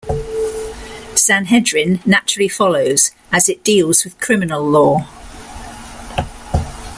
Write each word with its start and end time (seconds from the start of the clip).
Sanhedrin 1.13 1.99
naturally 2.07 2.47
follows, 2.47 3.11
as 3.31 3.47
it 3.47 3.63
deals 3.63 4.03
with 4.03 4.19
criminal 4.19 4.67
law. 4.67 5.07